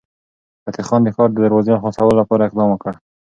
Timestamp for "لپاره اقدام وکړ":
2.21-2.93